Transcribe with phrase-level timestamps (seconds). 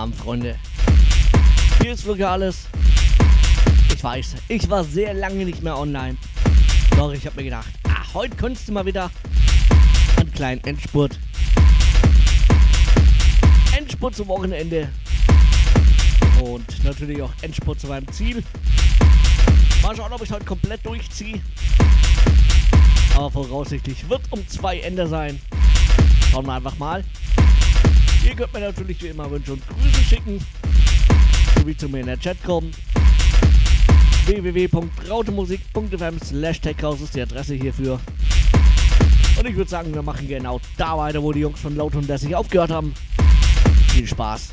[0.00, 0.56] Abend, Freunde.
[1.82, 2.68] Hier ist wirklich alles.
[3.94, 6.16] Ich weiß, ich war sehr lange nicht mehr online.
[6.96, 9.10] Doch, ich habe mir gedacht, ah, heute könntest du mal wieder
[10.16, 11.18] einen kleinen Endspurt.
[13.76, 14.88] Endspurt zum Wochenende.
[16.42, 18.42] Und natürlich auch Endspurt zu meinem Ziel.
[19.82, 21.42] Mal schauen, ob ich heute komplett durchziehe.
[23.16, 25.38] Aber voraussichtlich wird um zwei Ende sein.
[26.30, 27.04] Schauen wir einfach mal.
[28.22, 29.79] Ihr könnt mir natürlich wie immer Wünsche und Grüße
[30.10, 30.44] schicken.
[31.56, 32.72] Sowie zu mir in der Chat kommen.
[34.26, 38.00] www.rautemusik.fm slash ist die Adresse hierfür.
[39.38, 42.08] Und ich würde sagen, wir machen genau da weiter, wo die Jungs von Laut und
[42.08, 42.92] Lässig aufgehört haben.
[43.92, 44.49] Viel Spaß.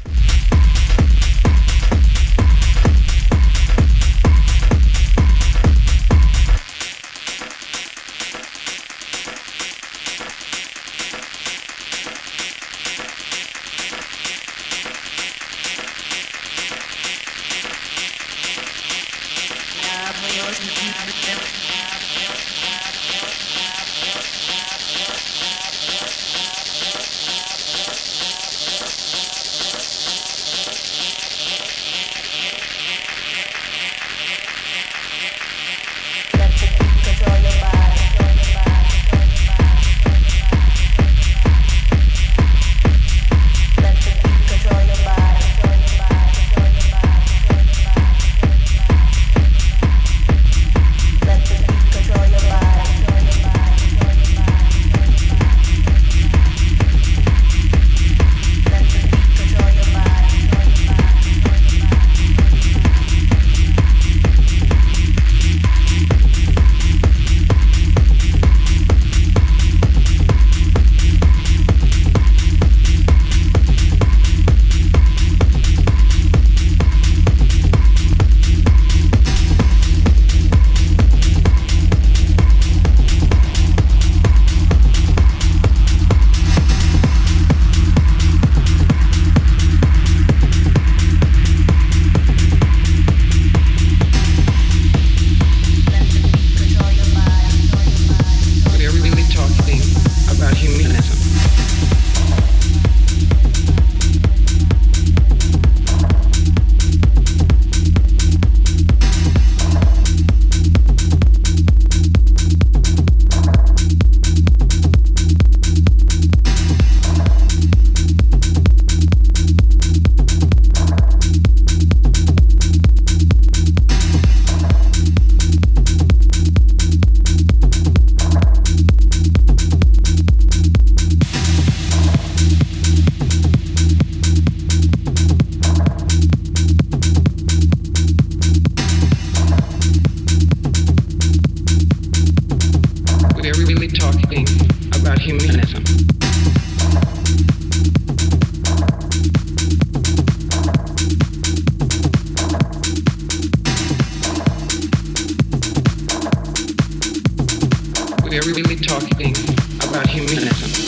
[158.45, 159.35] we're really talking
[159.81, 160.86] about humanism.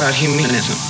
[0.00, 0.89] About humanism.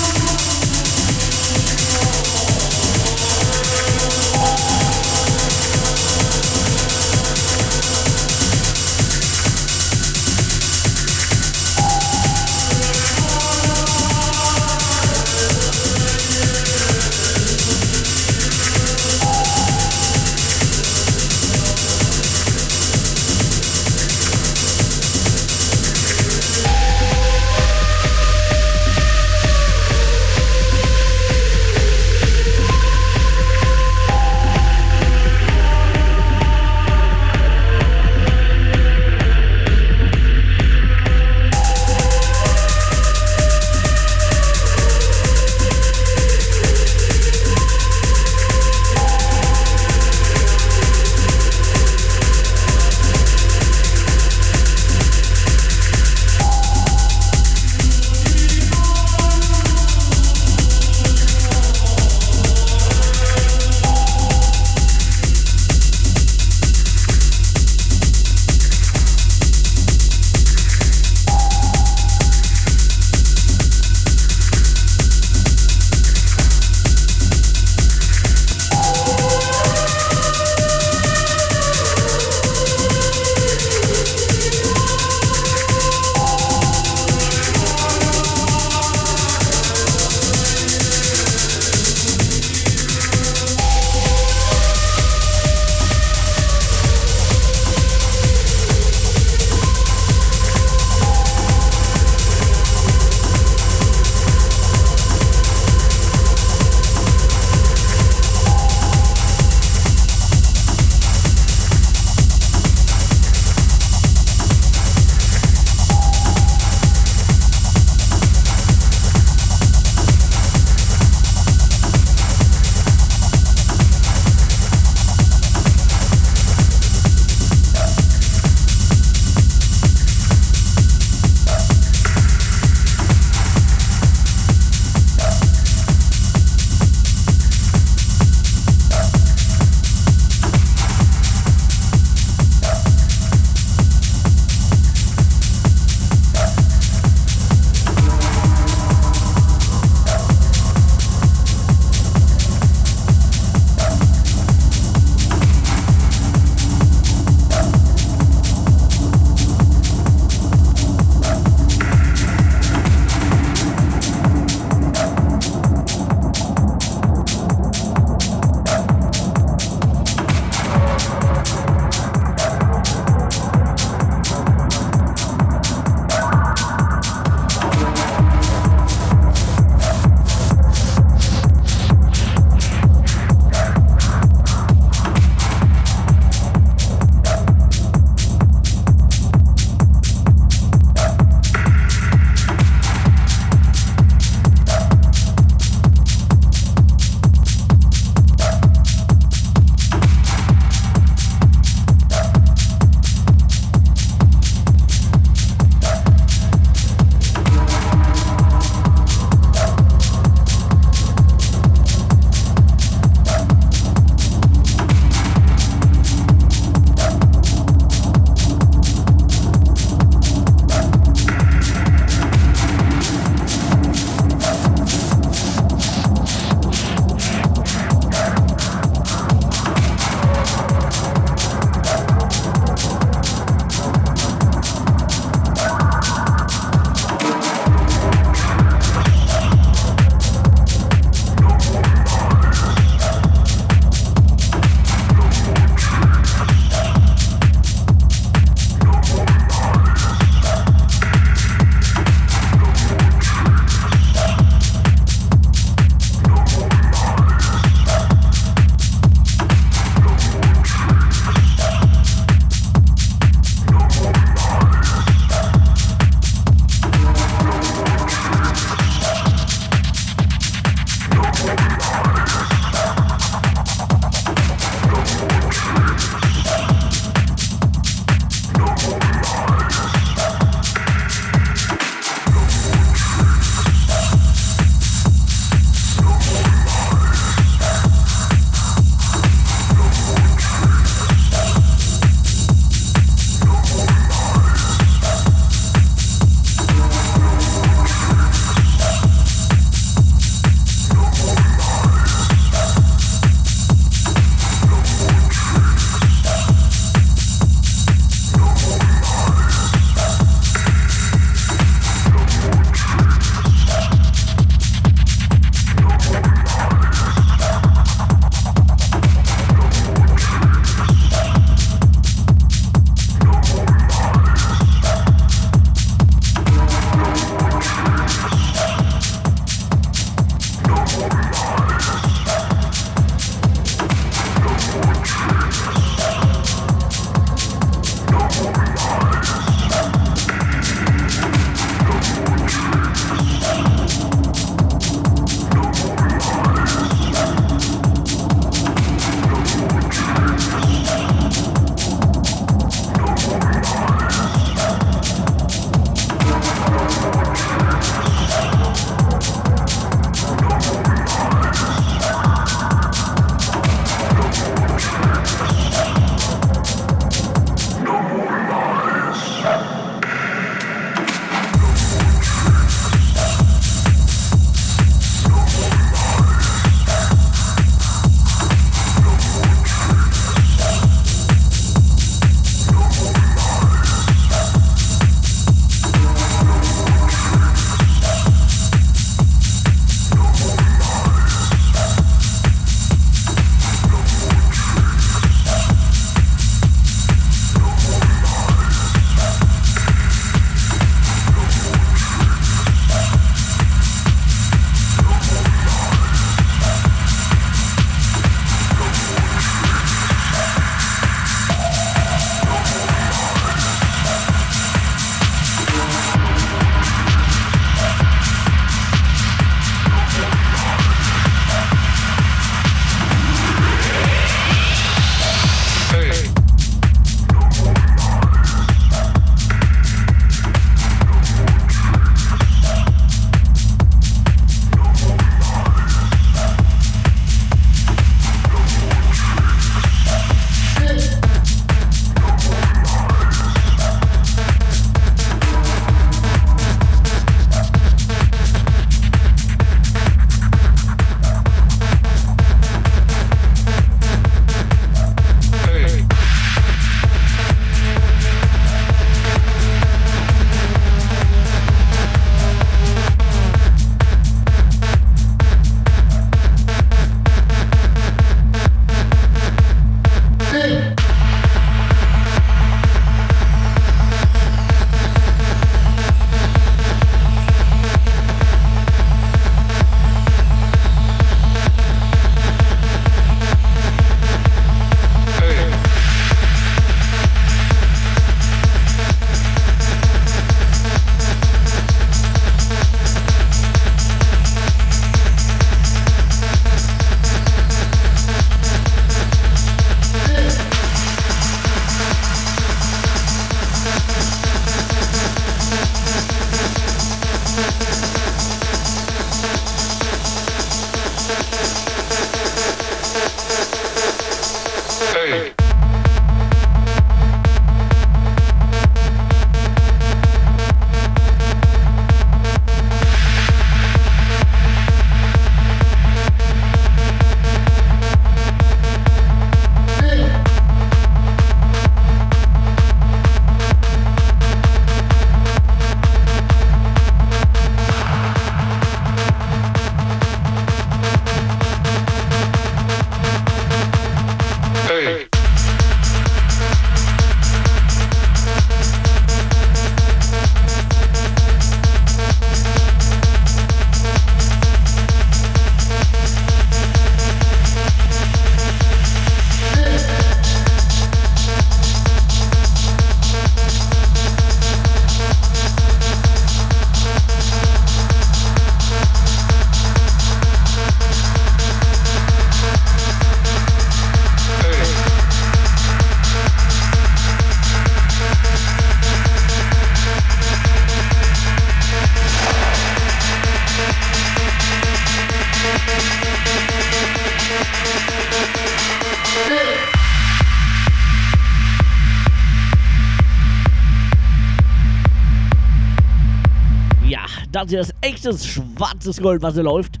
[598.26, 600.00] Echtes schwarzes Gold, was hier läuft.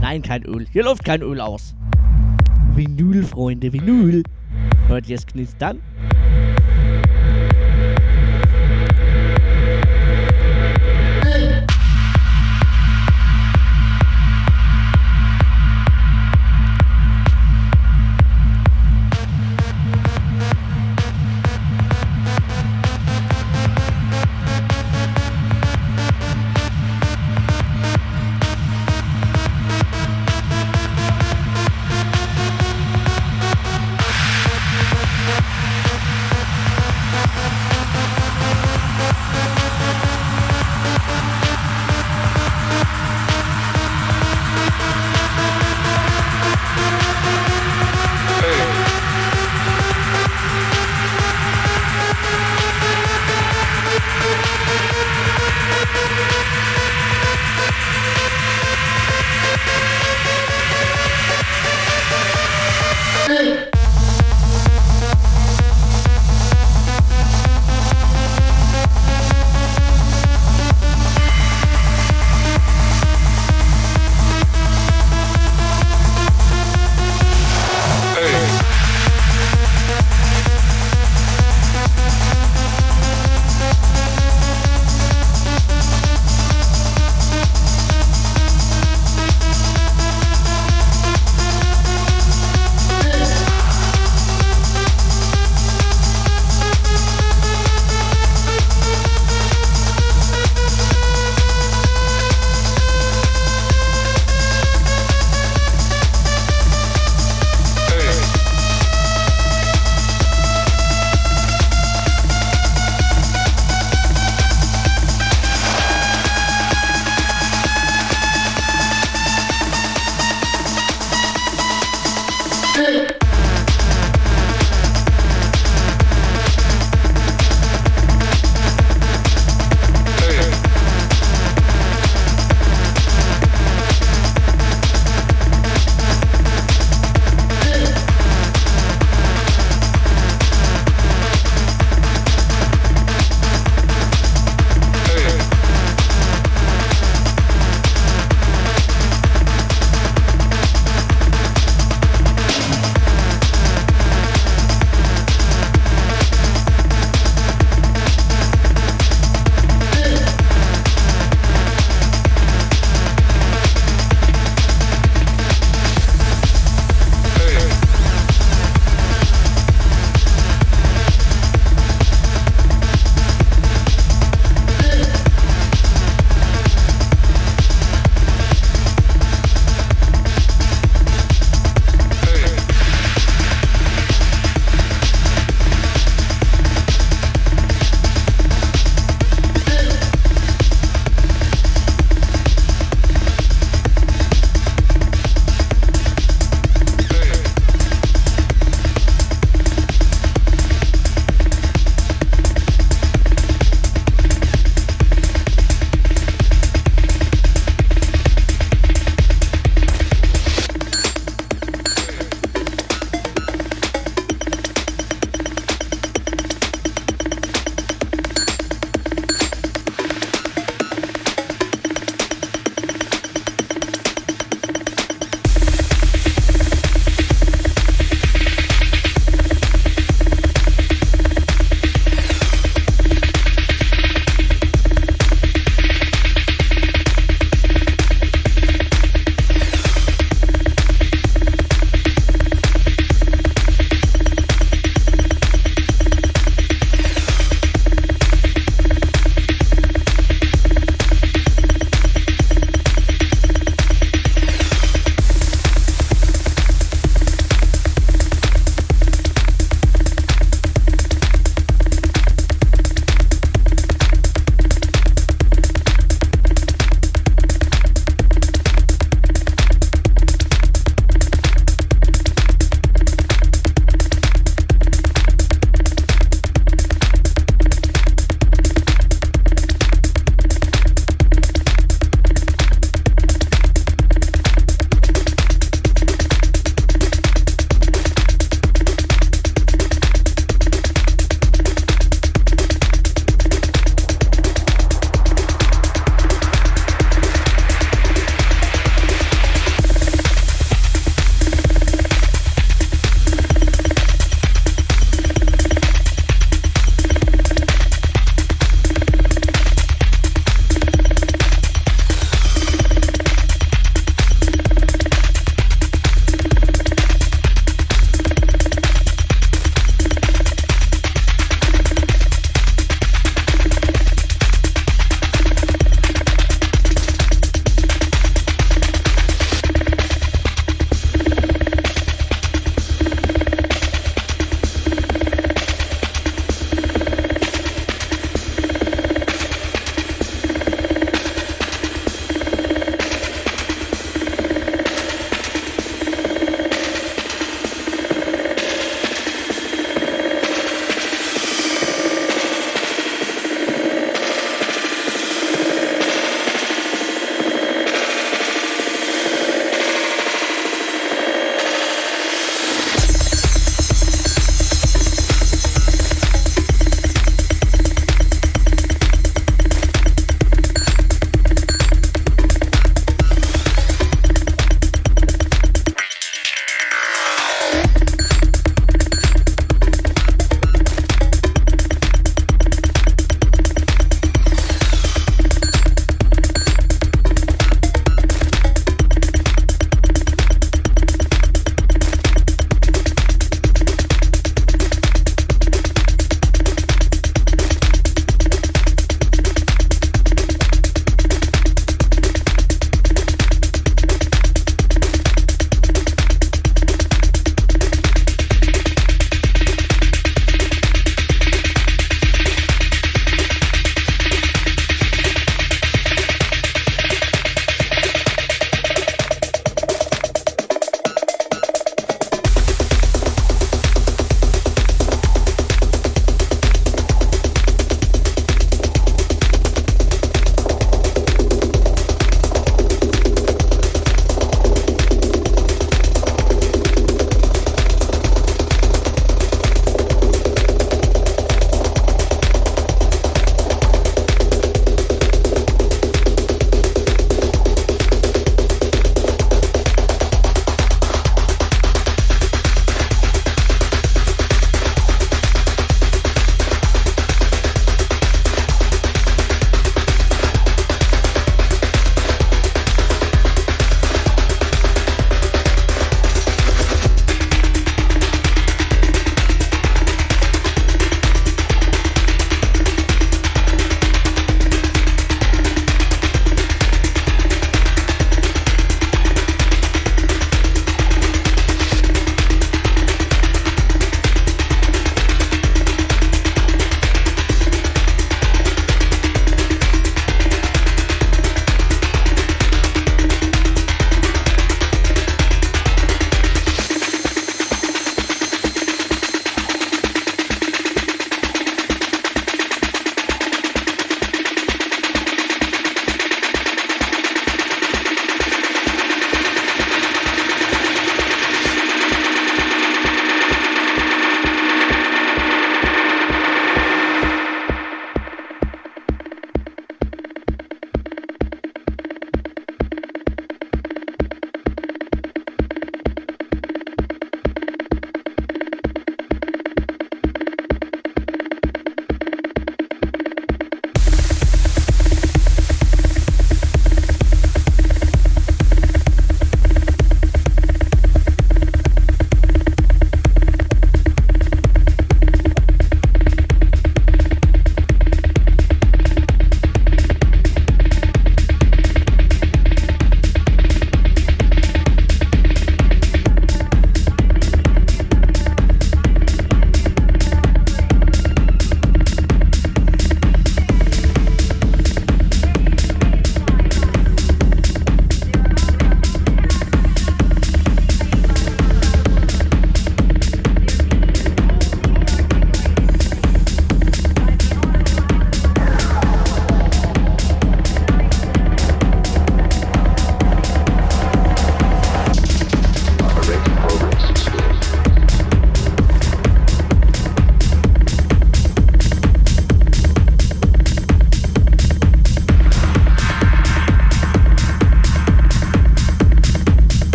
[0.00, 0.66] Nein, kein Öl.
[0.72, 1.76] Hier läuft kein Öl aus.
[2.74, 4.24] Vinyl, Freunde, Vinyl.
[4.88, 5.80] Hört ihr es knistern?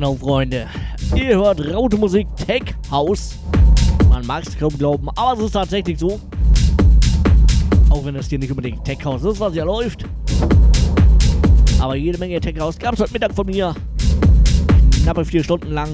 [0.00, 0.66] Genau, Freunde.
[1.14, 3.36] Ihr hört Raute Musik Tech House.
[4.08, 6.18] Man mag es kaum glauben, aber es ist tatsächlich so.
[7.90, 10.06] Auch wenn es hier nicht unbedingt Tech House ist, was ja läuft.
[11.78, 13.74] Aber jede Menge Tech House gab es heute Mittag von mir.
[15.02, 15.90] Knappe vier Stunden lang.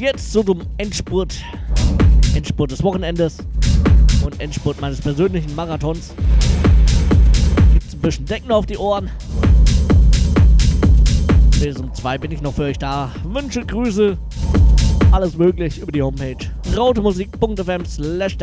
[0.00, 1.34] Jetzt so zum Endspurt.
[2.34, 3.36] Endspurt des Wochenendes
[4.24, 6.14] und Endspurt meines persönlichen Marathons.
[7.74, 9.10] Gibt's ein bisschen Decken auf die Ohren.
[11.60, 13.12] Bis um 2 bin ich noch für euch da.
[13.22, 14.16] Wünsche, Grüße,
[15.12, 16.36] alles möglich über die Homepage
[16.74, 18.38] rautemusik.fm slash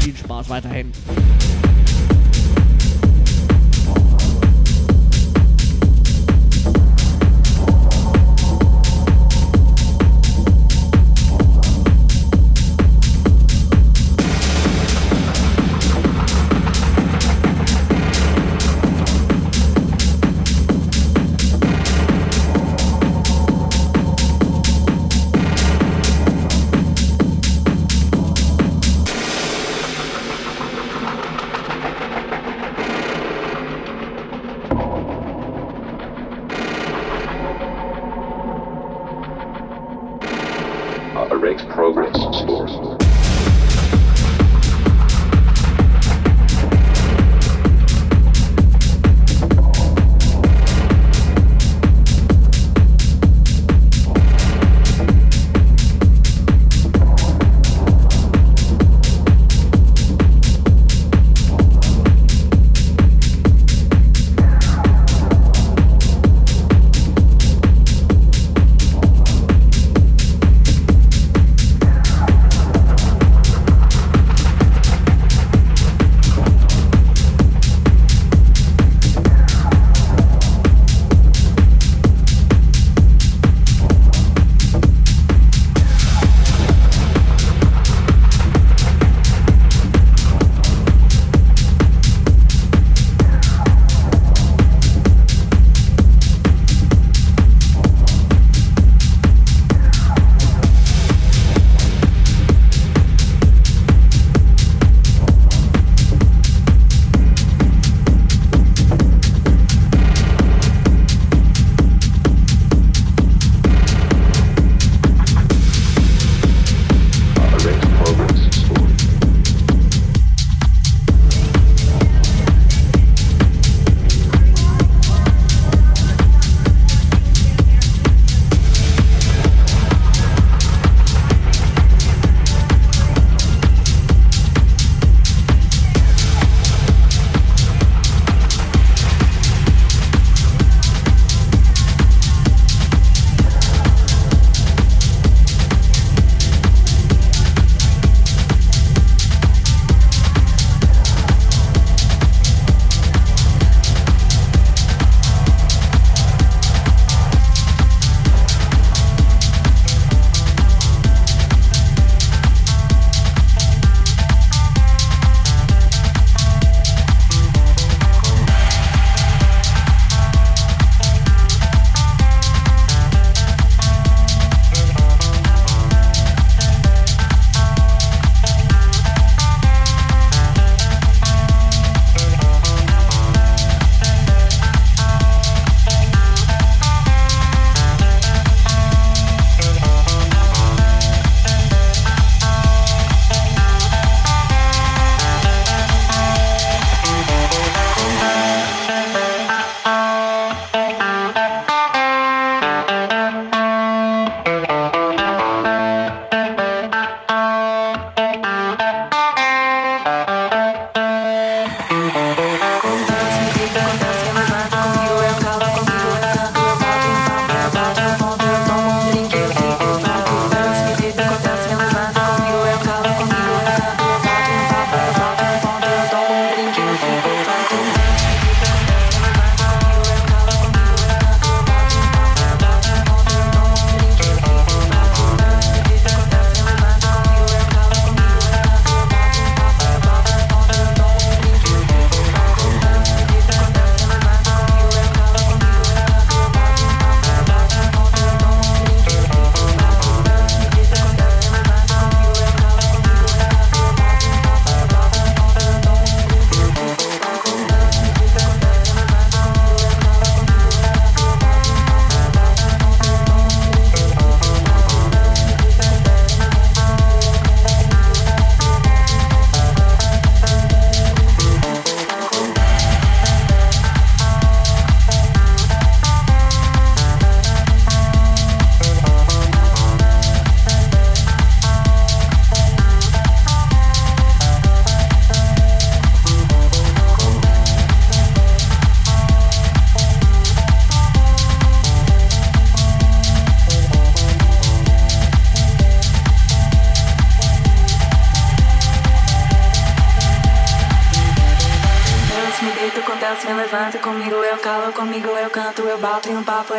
[0.00, 0.92] Viel Spaß weiterhin.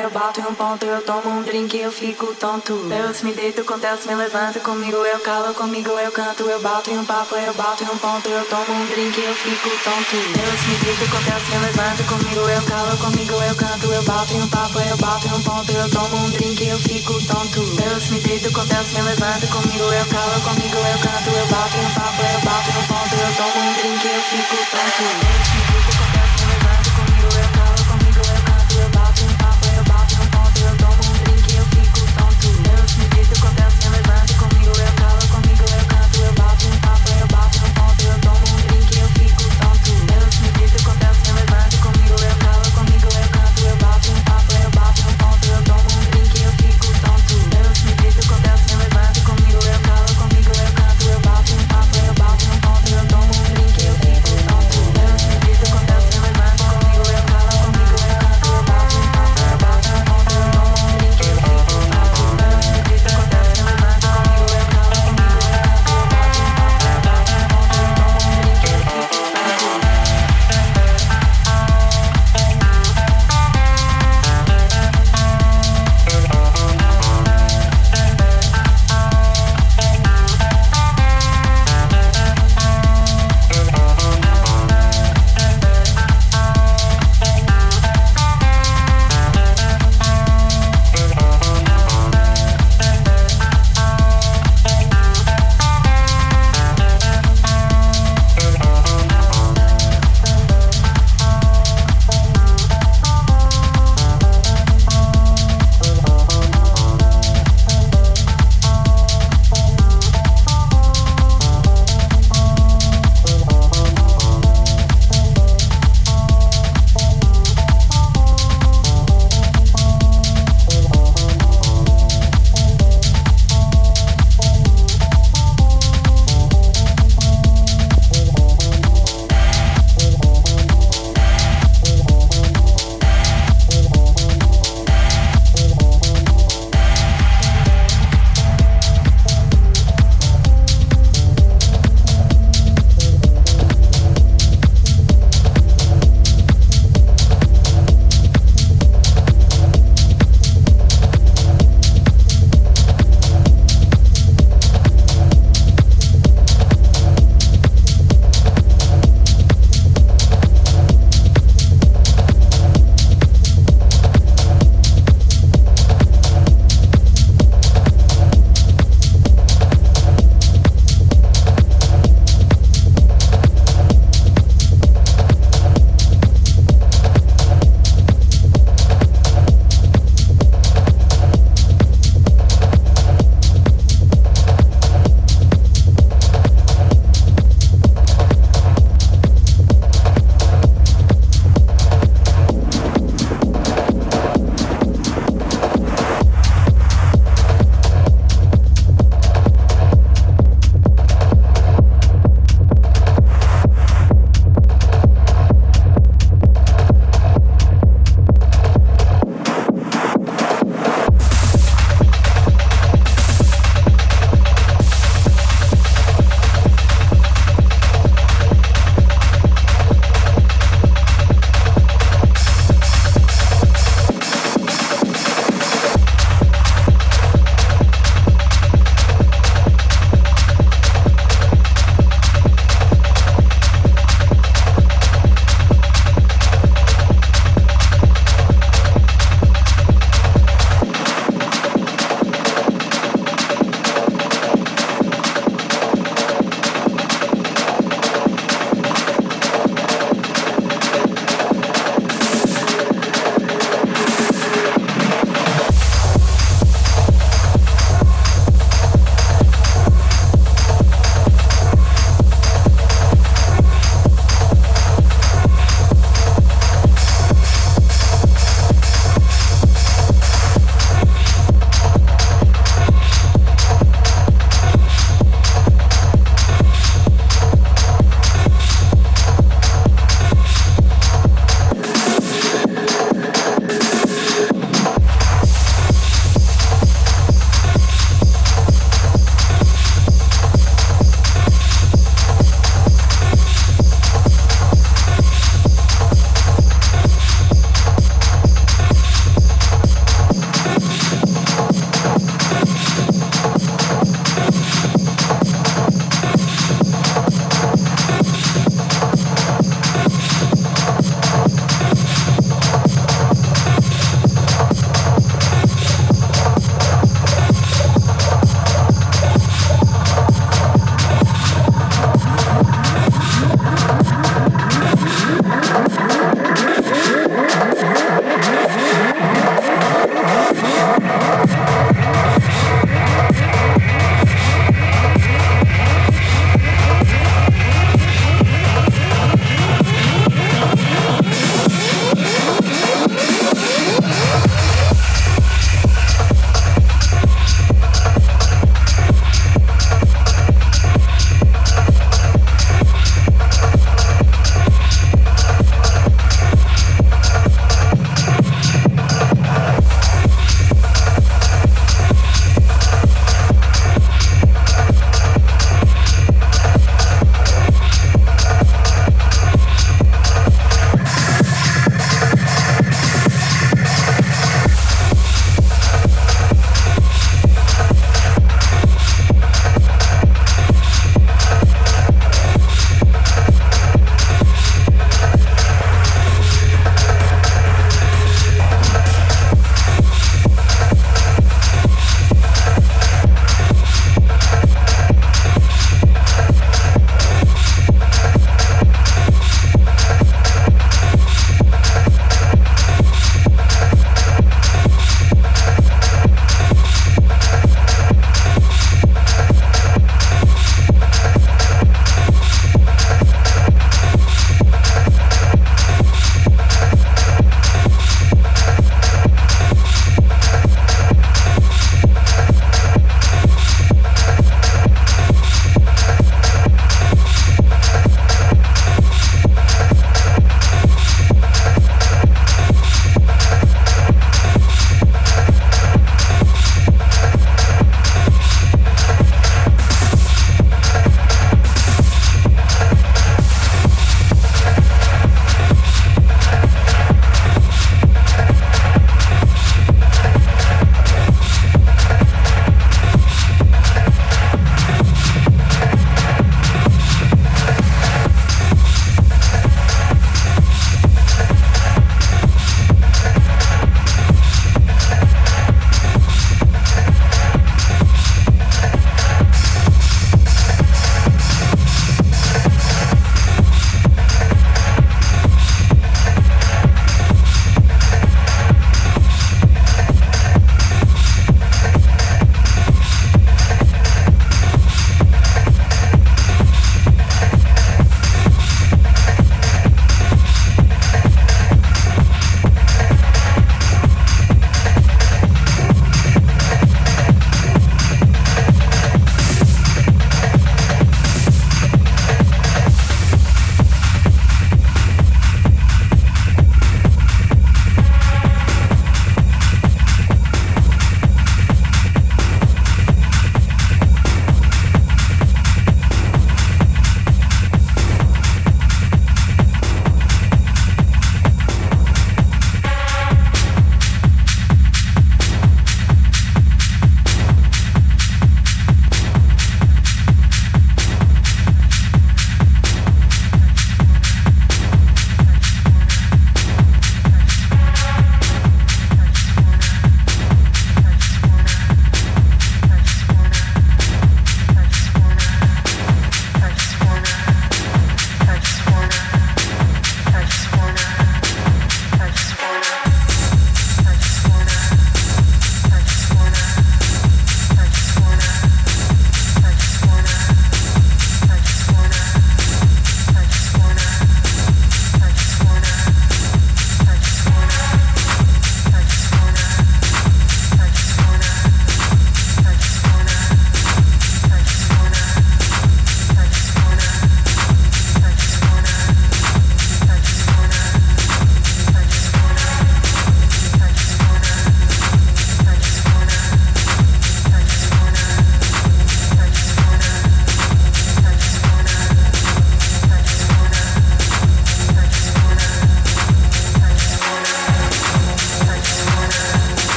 [0.00, 2.74] Eu bato em um ponto, eu tomo um drink, eu fico tonto.
[2.88, 6.98] Deus me deito, acontece, me levanta comigo, eu calo comigo, eu canto, eu bato em
[6.98, 10.16] um papo, eu bato em um ponto, eu tomo um drink, eu fico tonto.
[10.16, 14.42] Deus me deito, acontece, me levanta comigo, eu calo comigo, eu canto, eu bato em
[14.42, 17.60] um papo, eu bato em um ponto, eu tomo um drink, eu fico tonto.
[17.76, 21.84] Deus me deito, acontece, me levanta comigo, eu calo comigo, eu canto, eu bato em
[21.84, 25.59] um papo, eu bato em um ponto, eu tomo um drink, eu fico tonto.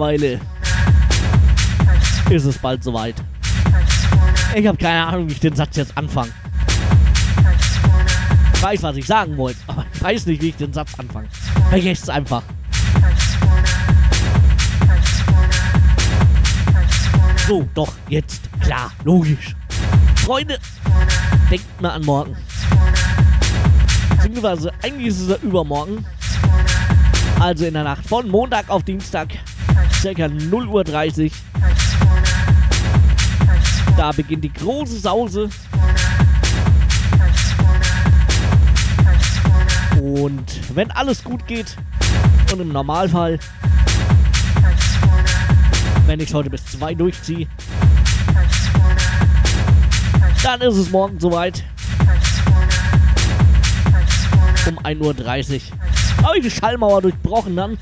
[0.00, 0.40] Mittlerweile
[2.30, 3.14] ist es bald soweit.
[4.54, 6.30] Ich habe keine Ahnung, wie ich den Satz jetzt anfange.
[8.54, 11.28] Ich weiß, was ich sagen wollte, aber ich weiß nicht, wie ich den Satz anfange.
[11.68, 12.42] Vergesst es einfach.
[17.46, 18.42] So, doch, jetzt.
[18.60, 19.54] Klar, logisch.
[20.16, 20.58] Freunde,
[21.50, 22.36] denkt mal an morgen.
[24.16, 26.04] Beziehungsweise eigentlich ist es ja übermorgen.
[27.40, 29.28] Also in der Nacht von Montag auf Dienstag,
[30.00, 31.30] circa 0.30 Uhr.
[33.98, 35.50] Da beginnt die große Sause.
[40.00, 41.76] Und wenn alles gut geht
[42.50, 43.38] und im Normalfall,
[46.06, 47.46] wenn ich heute bis 2 durchziehe,
[50.42, 51.62] dann ist es morgen soweit.
[54.66, 56.24] Um 1.30 Uhr.
[56.26, 57.76] Habe ich die Schallmauer durchbrochen dann.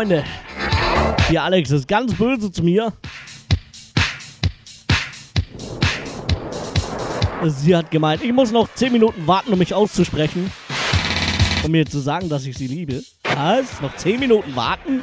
[0.00, 0.24] Freunde.
[1.30, 2.90] Die Alex ist ganz böse zu mir.
[7.44, 10.50] Sie hat gemeint, ich muss noch 10 Minuten warten, um mich auszusprechen.
[11.62, 13.02] Um mir zu sagen, dass ich sie liebe.
[13.24, 13.78] Was?
[13.82, 15.02] Noch 10 Minuten warten?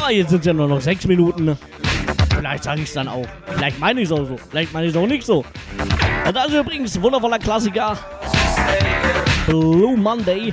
[0.00, 1.58] Ah, jetzt sind es ja nur noch 6 Minuten.
[2.36, 3.26] Vielleicht sage ich es dann auch.
[3.48, 4.36] Vielleicht meine ich es auch so.
[4.48, 5.44] Vielleicht meine ich es auch nicht so.
[6.28, 7.96] Und das ist übrigens wundervoller Klassiker.
[9.46, 10.52] Blue Monday.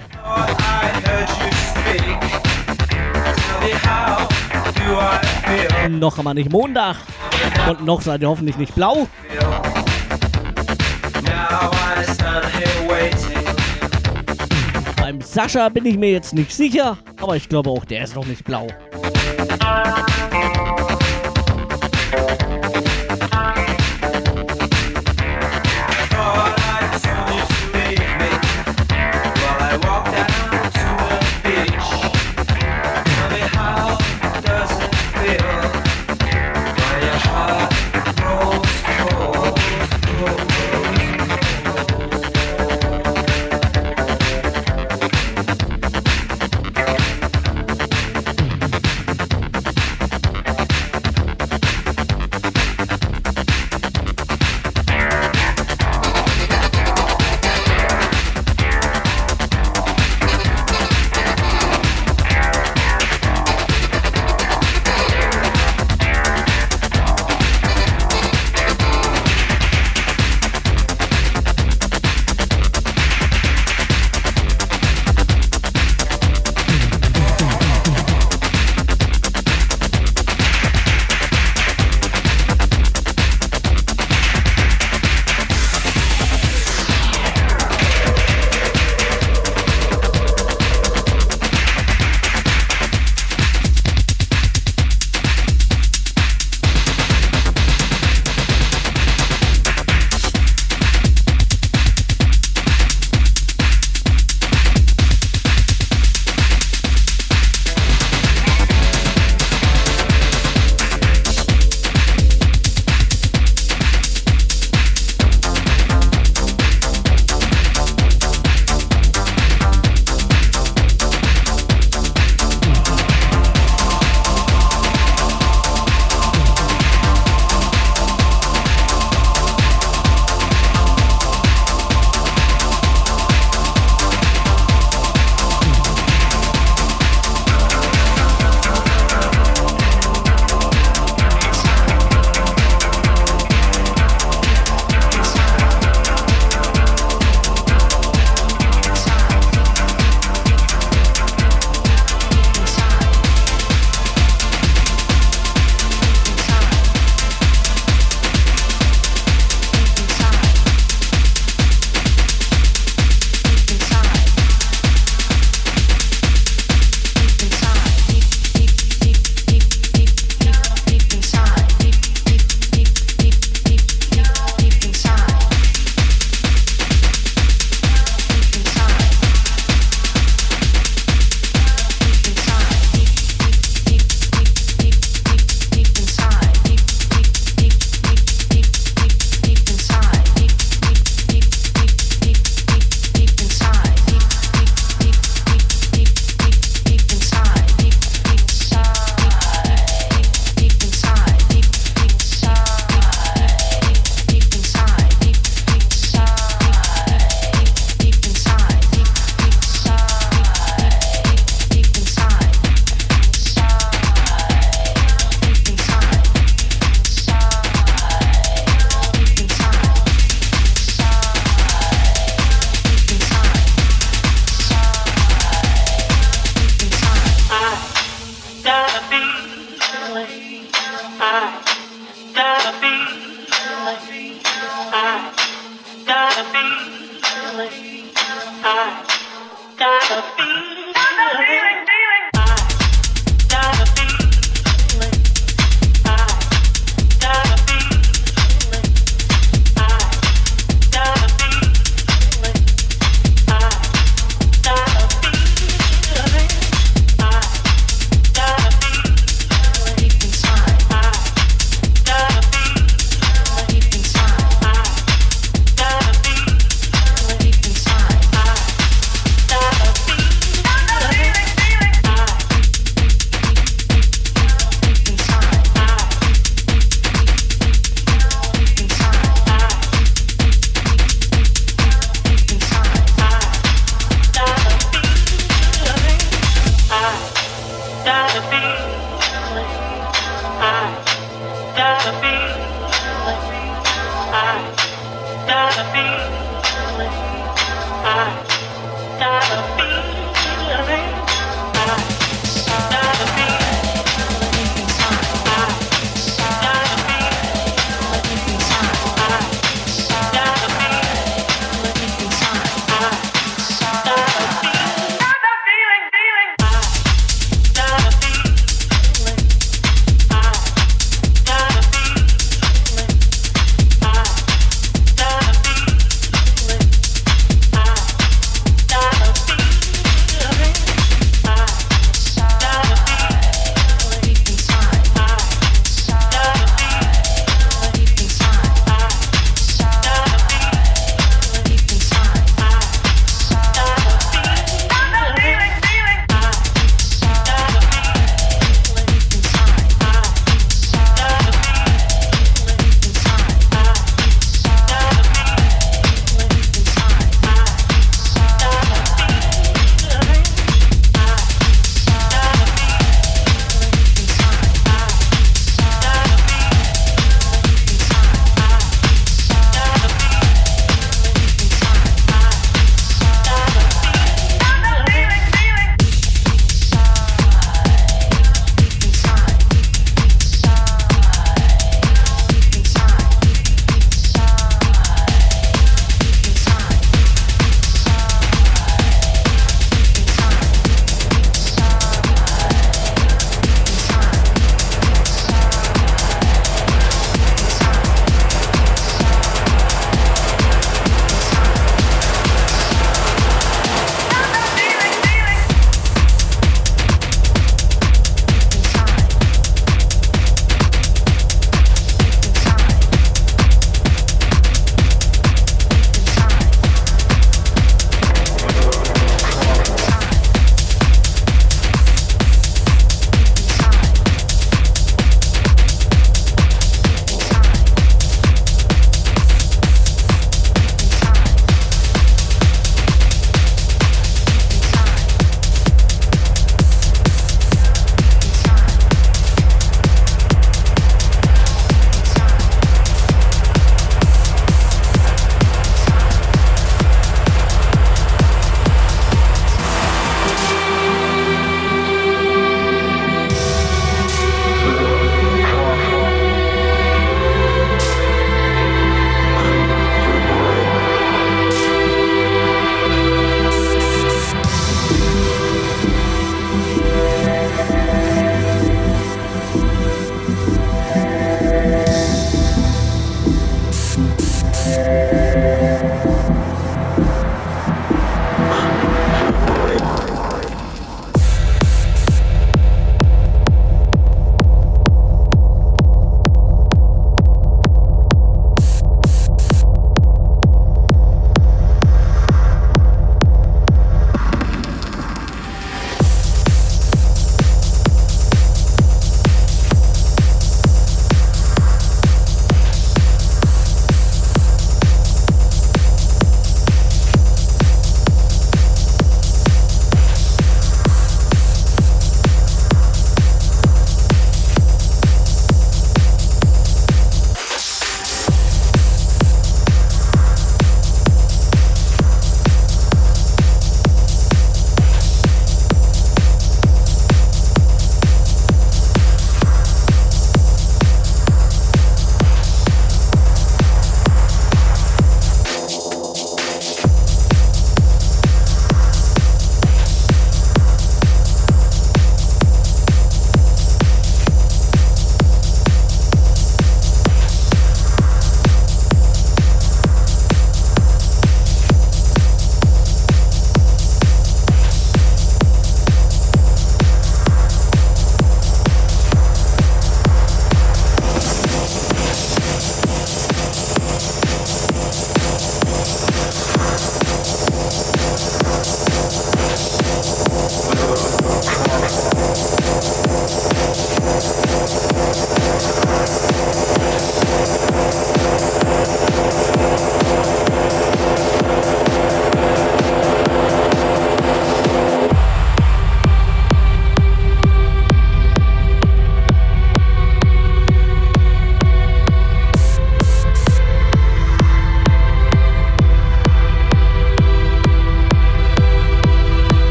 [5.90, 6.96] Noch einmal nicht Montag.
[7.70, 9.10] Und noch seid ihr hoffentlich nicht blau.
[14.96, 18.26] Beim Sascha bin ich mir jetzt nicht sicher, aber ich glaube auch, der ist noch
[18.26, 18.68] nicht blau.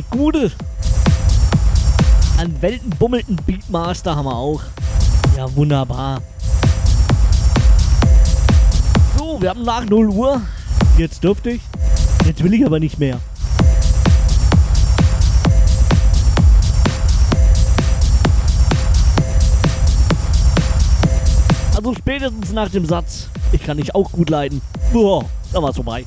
[0.00, 0.52] Ein gutes.
[2.38, 4.62] An Welten bummelten Beatmaster haben wir auch.
[5.36, 6.22] Ja, wunderbar.
[9.18, 10.40] So, wir haben nach 0 Uhr.
[10.96, 11.60] Jetzt dürfte ich.
[12.24, 13.20] Jetzt will ich aber nicht mehr.
[21.76, 24.62] Also spätestens nach dem Satz, ich kann dich auch gut leiden.
[24.94, 26.06] Boah, da war's vorbei.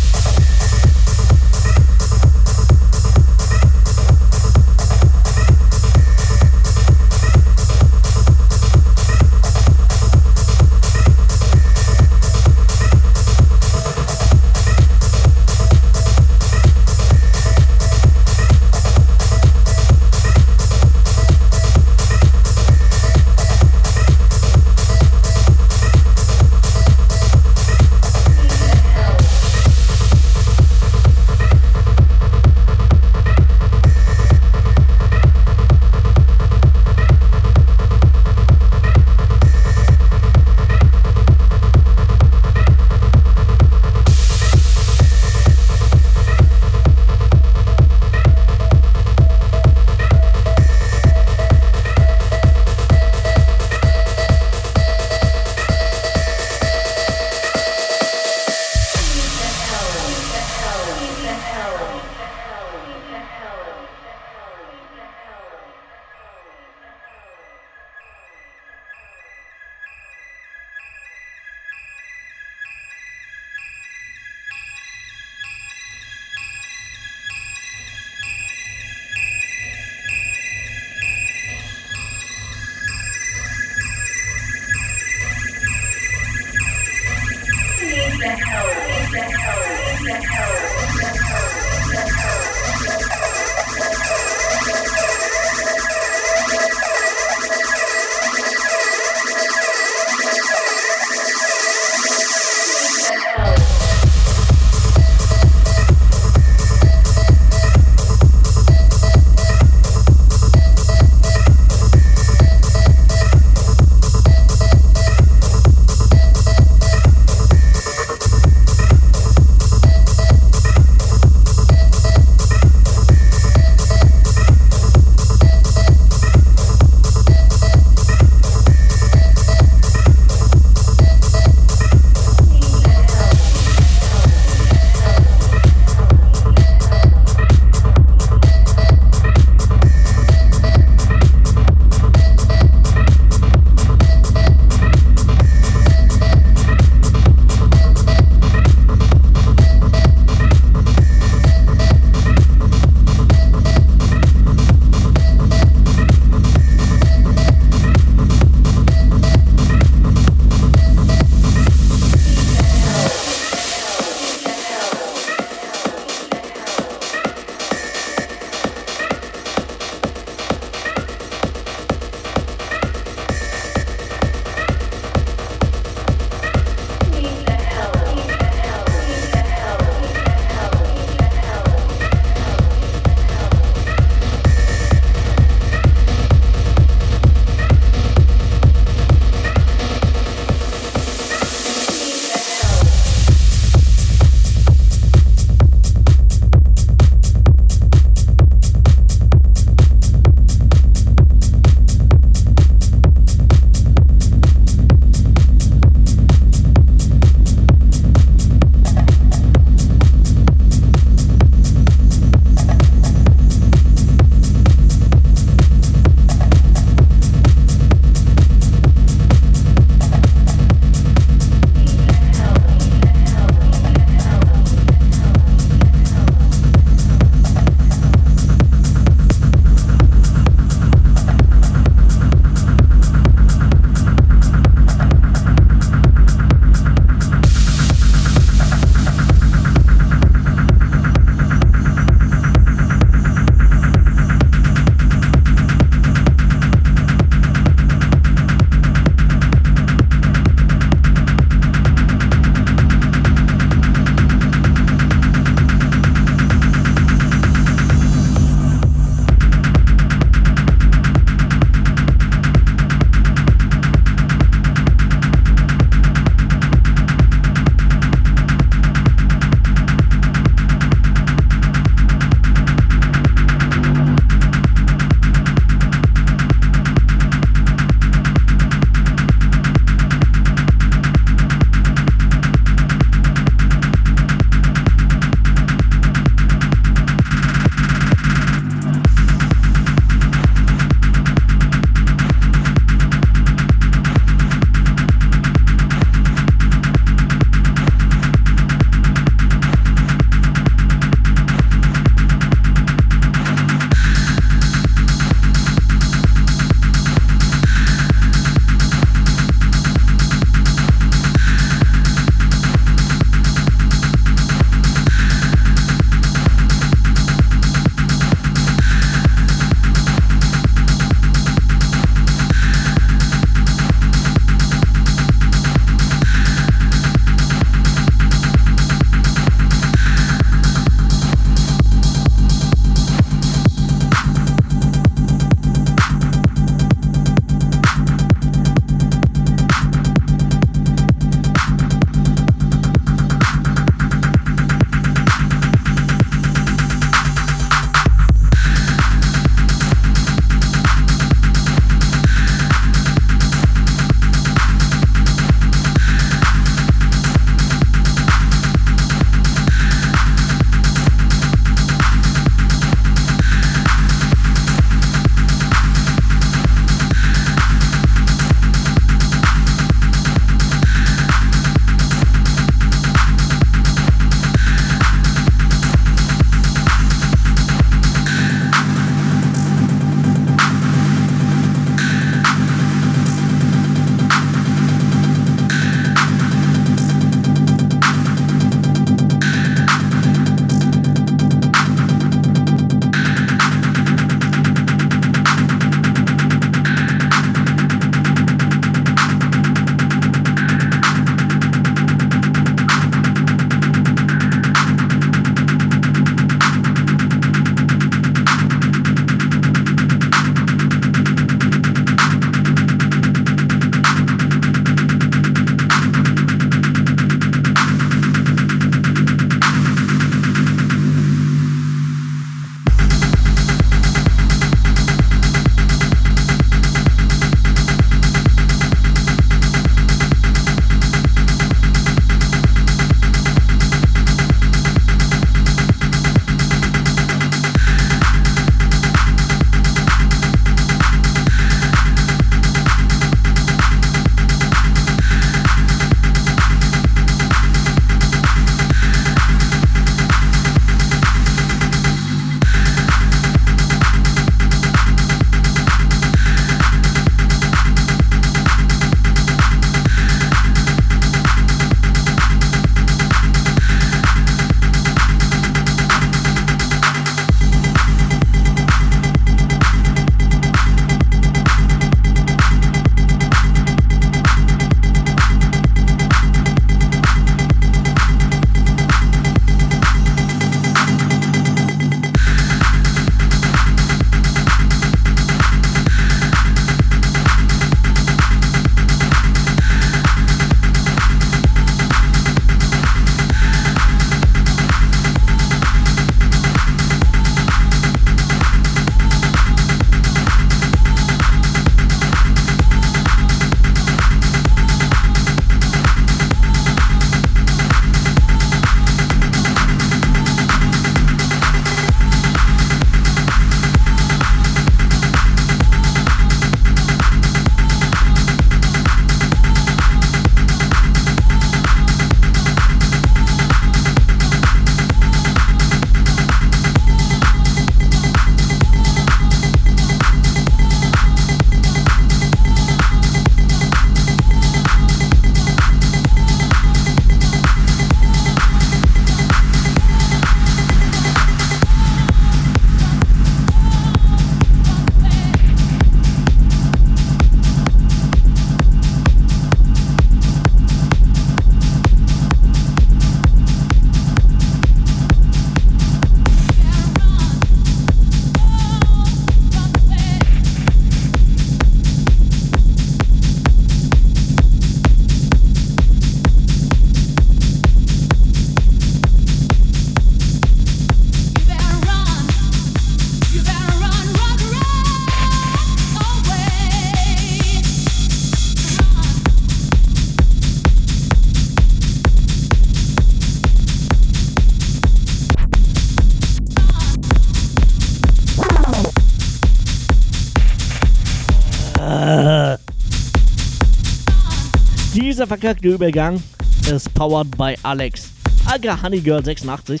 [595.36, 596.42] Dieser verkackte Übergang
[596.90, 598.30] ist powered by Alex.
[598.64, 600.00] Aga Honeygirl 86.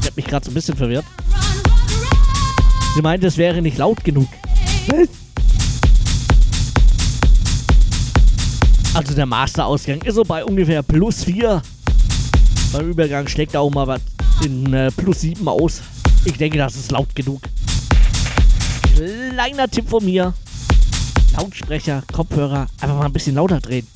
[0.00, 1.04] Ich hab mich gerade so ein bisschen verwirrt.
[2.96, 4.26] Sie meinte, es wäre nicht laut genug.
[4.88, 5.10] Was?
[8.94, 11.62] Also der Masterausgang ist so bei ungefähr plus 4.
[12.72, 14.00] Beim Übergang schlägt auch mal was
[14.44, 15.82] in äh, plus 7 aus.
[16.24, 17.42] Ich denke, das ist laut genug.
[18.96, 20.34] Kleiner Tipp von mir.
[21.38, 23.86] Lautsprecher, Kopfhörer, einfach mal ein bisschen lauter drehen.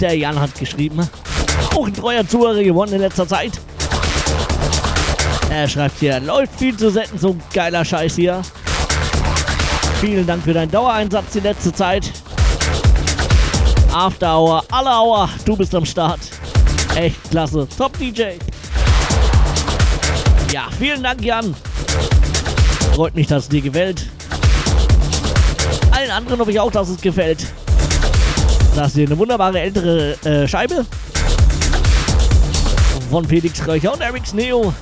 [0.00, 1.08] Der Jan hat geschrieben.
[1.74, 3.52] Auch ein treuer Zuhörer gewonnen in letzter Zeit.
[5.50, 8.42] Er schreibt hier, läuft viel zu setzen, so geiler Scheiß hier.
[10.00, 12.12] Vielen Dank für deinen Dauereinsatz die letzte Zeit.
[13.92, 16.20] After Hour, alle Hour, du bist am Start.
[16.94, 17.66] Echt klasse.
[17.76, 18.34] Top DJ.
[20.52, 21.54] Ja, vielen Dank, Jan.
[22.94, 24.06] Freut mich, dass es dir gefällt.
[25.90, 27.46] Allen anderen hoffe ich auch, dass es gefällt.
[28.78, 30.86] Das ist hier eine wunderbare ältere äh, Scheibe
[33.10, 34.72] von Felix Kreucher und Erics Neo.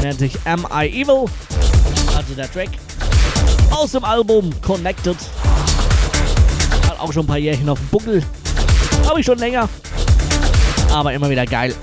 [0.00, 1.26] Nennt sich Am I Evil?
[2.16, 2.70] Also der Track
[3.70, 5.18] aus dem Album Connected.
[6.88, 8.22] Hat auch schon ein paar Jährchen auf dem Buckel.
[9.06, 9.68] Habe ich schon länger.
[10.90, 11.74] Aber immer wieder geil.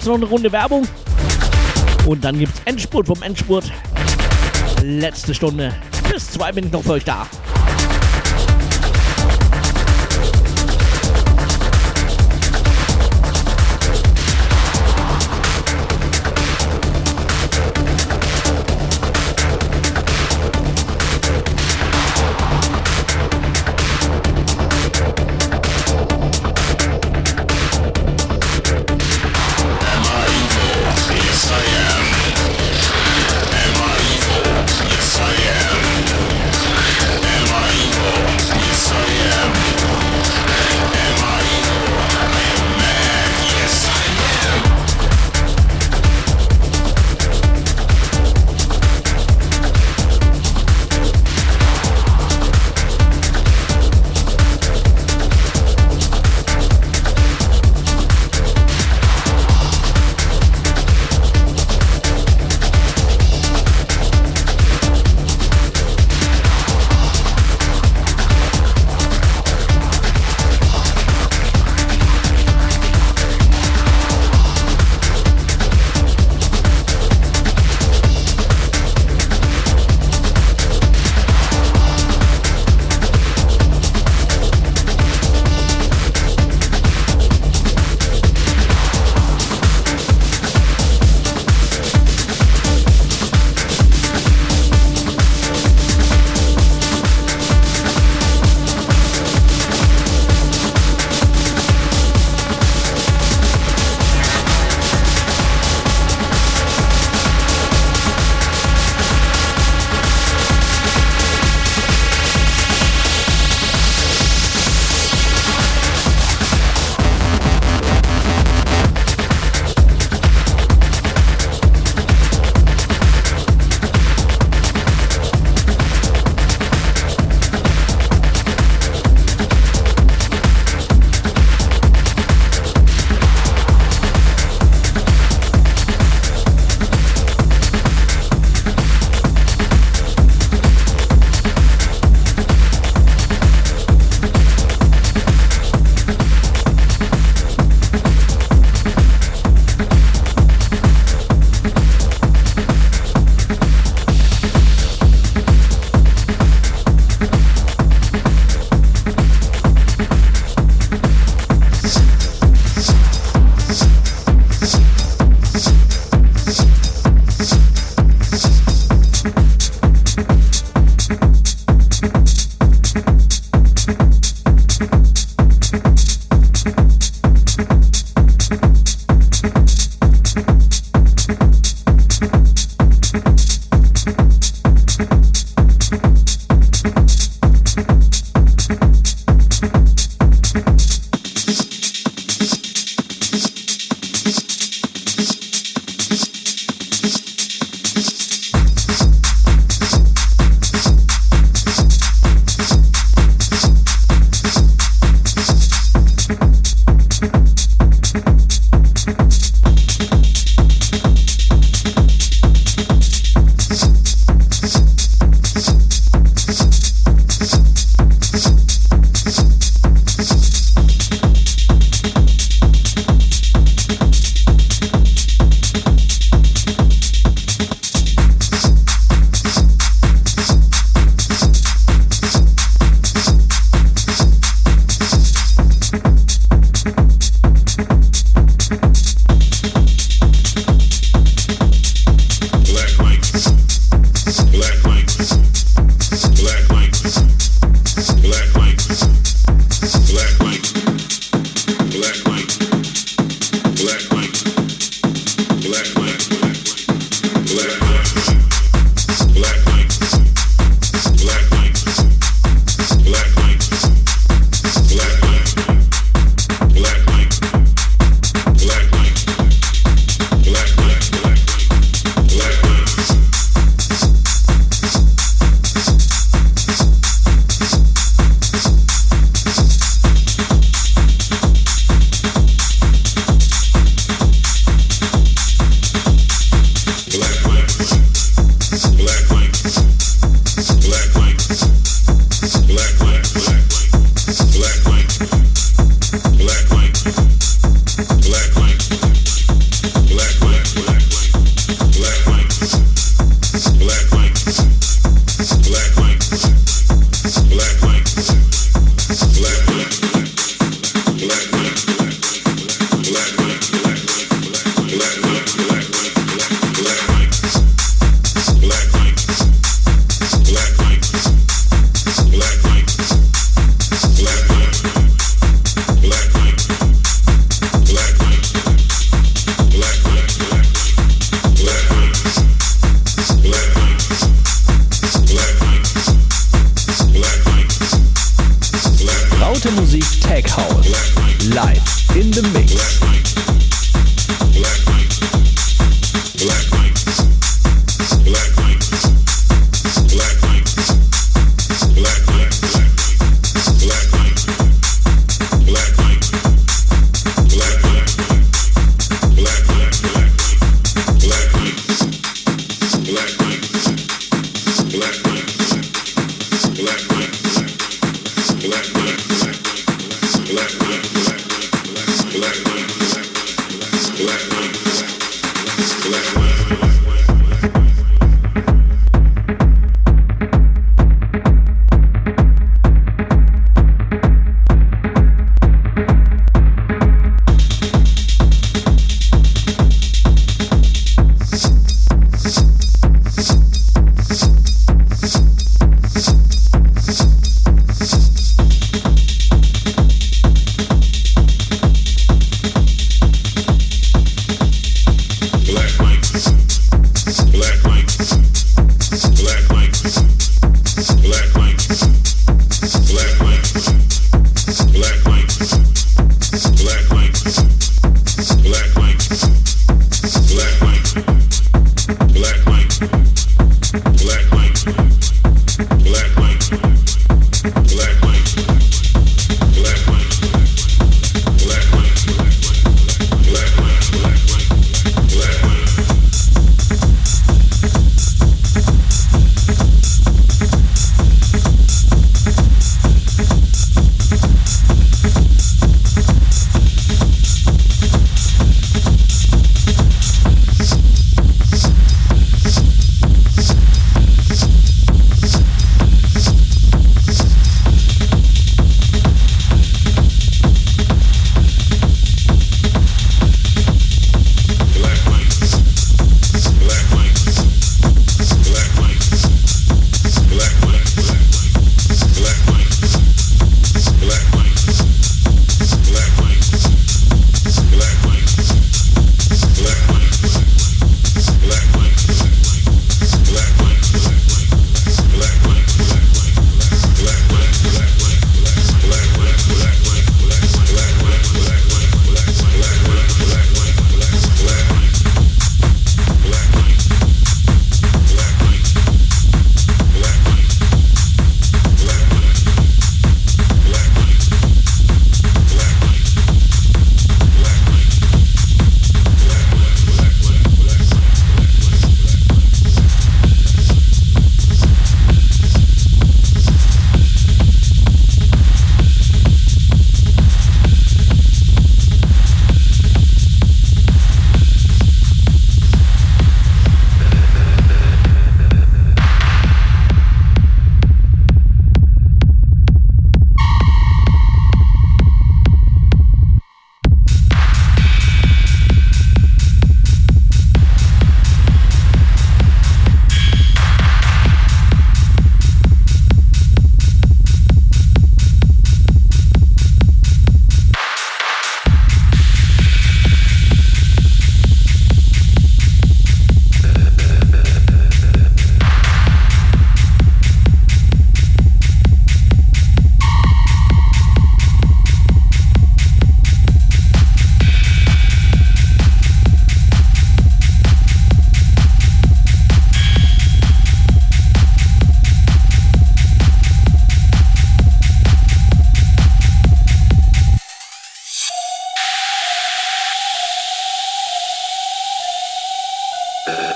[0.00, 0.88] Gibt es noch eine Runde Werbung.
[2.06, 3.70] Und dann gibt es Endspurt vom Endspurt.
[4.82, 5.74] Letzte Stunde.
[6.10, 7.26] Bis zwei bin ich noch für euch da.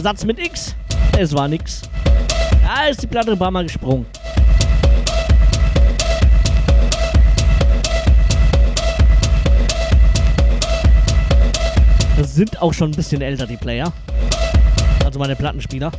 [0.00, 0.74] Satz mit X.
[1.18, 1.82] Es war nix.
[2.64, 4.06] Da ist die Platte ein paar Mal gesprungen.
[12.16, 13.92] Das sind auch schon ein bisschen älter, die Player.
[15.04, 15.90] Also meine Plattenspieler.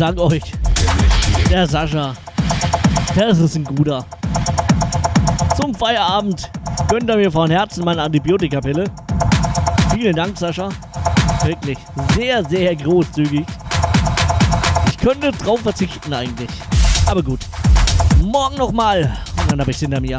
[0.00, 0.40] Sag euch,
[1.50, 2.14] der Sascha,
[3.14, 4.06] das ist ein guter.
[5.60, 6.50] Zum Feierabend
[6.88, 8.84] gönnt er mir von Herzen meine Antibiotikapille.
[9.92, 10.70] Vielen Dank, Sascha.
[11.44, 11.76] Wirklich
[12.16, 13.44] sehr, sehr großzügig.
[14.88, 16.48] Ich könnte drauf verzichten eigentlich.
[17.04, 17.40] Aber gut.
[18.22, 19.02] Morgen nochmal.
[19.36, 20.16] Und dann habe ich es hinter mir.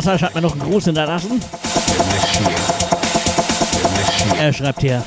[0.00, 1.40] Sascha hat mir noch einen Gruß hinterlassen.
[4.40, 5.02] Er schreibt hier.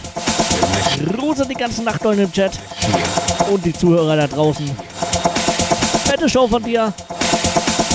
[1.05, 2.53] Grüße die ganzen Nachtleute im Chat.
[3.49, 4.69] Und die Zuhörer da draußen.
[6.05, 6.93] Fette Show von dir.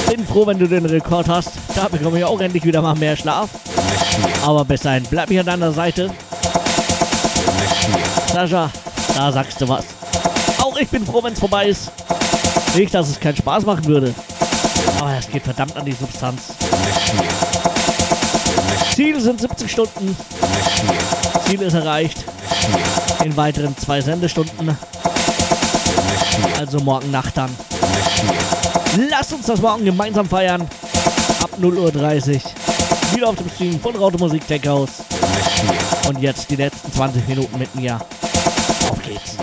[0.09, 1.51] Bin froh, wenn du den Rekord hast.
[1.75, 3.49] Da bekomme ich auch endlich wieder mal mehr Schlaf.
[4.45, 6.11] Aber bis dahin, bleib mich an deiner Seite.
[8.33, 8.71] Sascha,
[9.15, 9.85] da sagst du was.
[10.59, 11.91] Auch ich bin froh, wenn es vorbei ist.
[12.75, 14.15] Nicht, dass es keinen Spaß machen würde.
[15.05, 16.55] Aber es geht verdammt an die Substanz.
[18.95, 20.17] Ziel sind 70 Stunden.
[21.47, 22.25] Ziel ist erreicht.
[23.23, 24.79] In weiteren zwei Sendestunden.
[26.59, 27.51] Also morgen Nacht dann.
[29.11, 30.63] Lasst uns das morgen gemeinsam feiern.
[31.43, 32.41] Ab 0.30 Uhr.
[33.15, 35.03] Wieder auf dem Stream von Rautemusik Tech House.
[36.09, 38.01] Und jetzt die letzten 20 Minuten mit mir.
[38.91, 39.37] Auf geht's.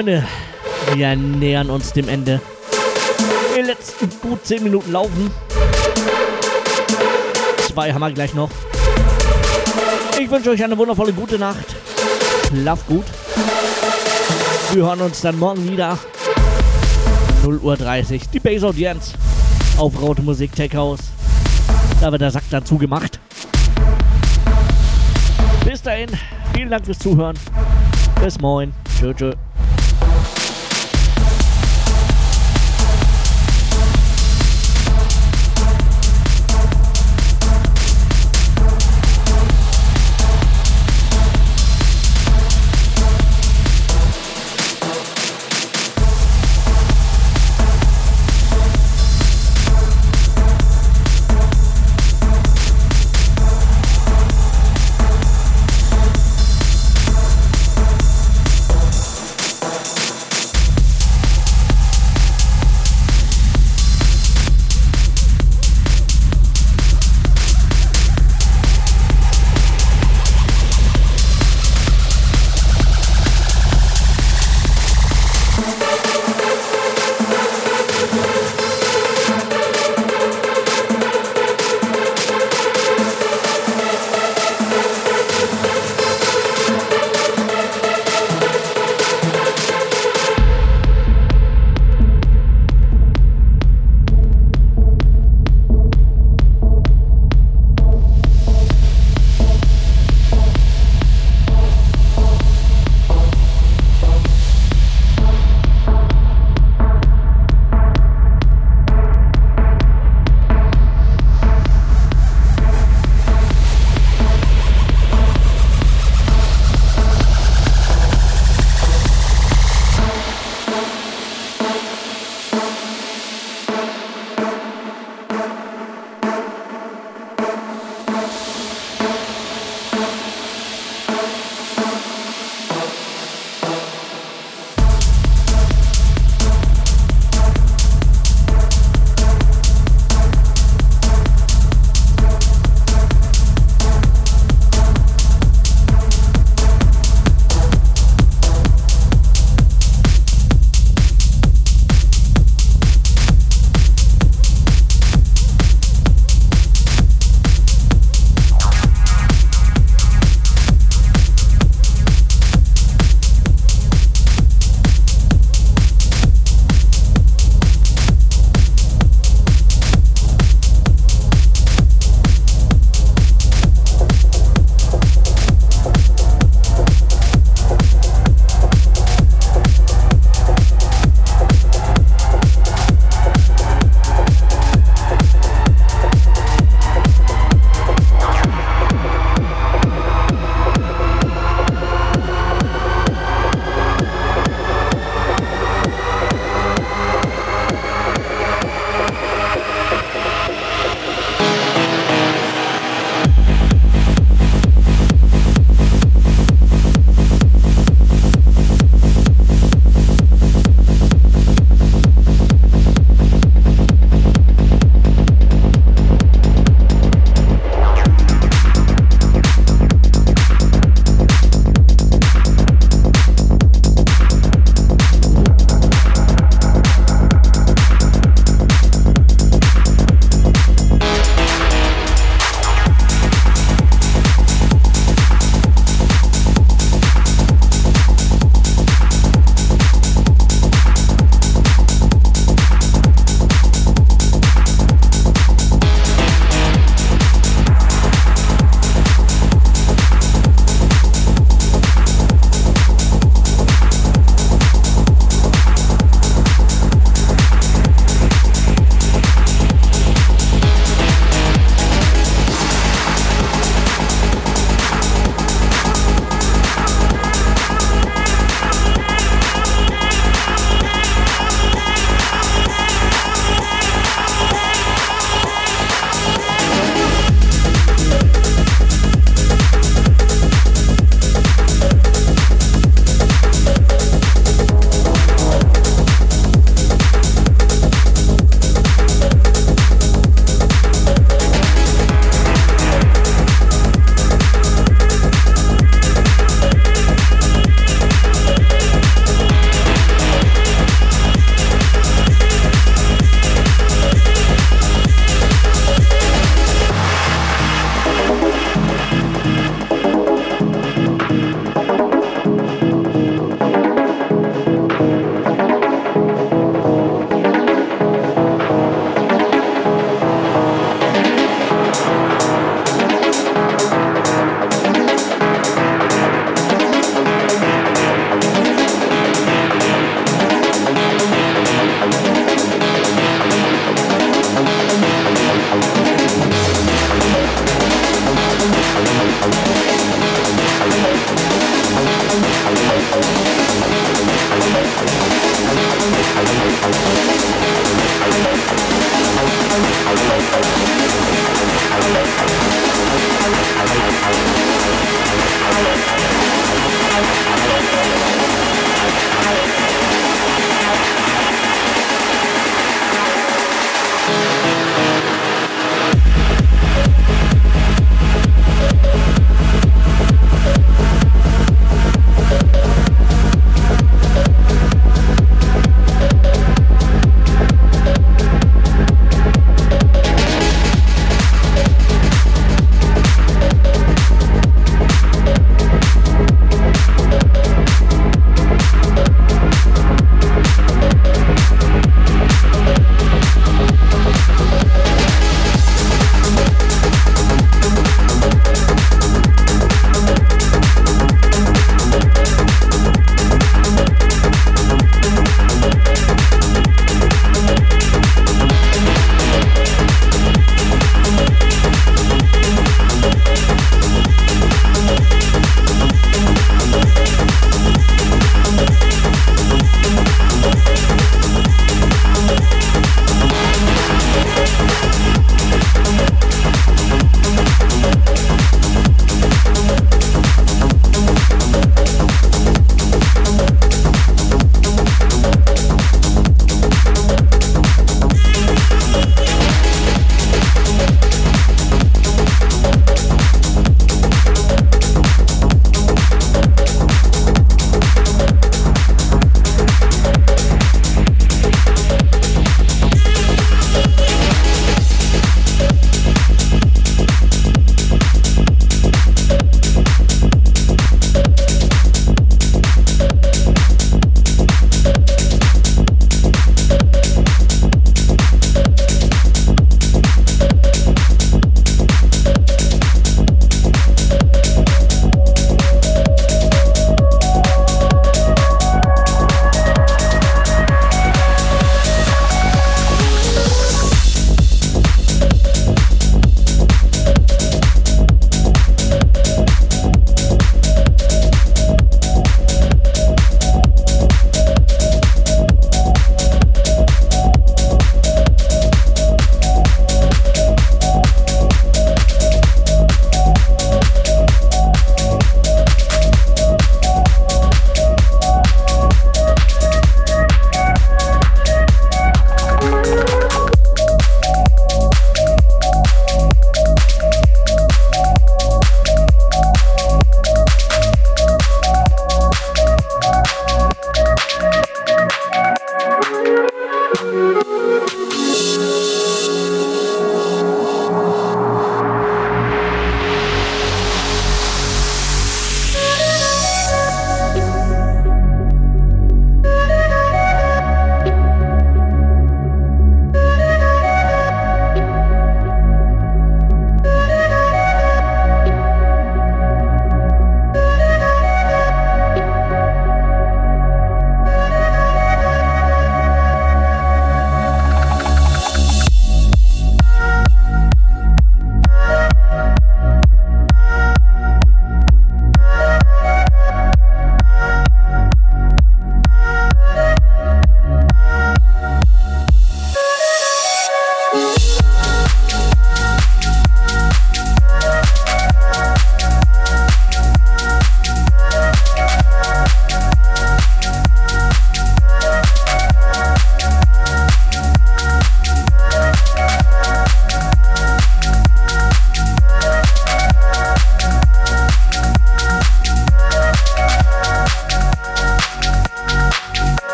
[0.00, 0.24] Freunde,
[0.94, 2.40] wir nähern uns dem Ende.
[3.54, 5.30] Die letzten gut 10 Minuten laufen.
[7.68, 8.48] Zwei haben wir gleich noch.
[10.18, 11.76] Ich wünsche euch eine wundervolle gute Nacht.
[12.48, 13.04] Schlaf gut.
[14.72, 15.98] Wir hören uns dann morgen wieder.
[17.42, 18.30] 0 Uhr 30.
[18.30, 19.12] Die Base Audienz
[19.76, 21.00] auf Raute Musik Tech House.
[22.00, 23.20] Da wird der Sack dann zugemacht.
[25.66, 26.08] Bis dahin,
[26.54, 27.38] vielen Dank fürs Zuhören.
[28.24, 28.72] Bis morgen.
[28.98, 29.32] Tschö, tschö.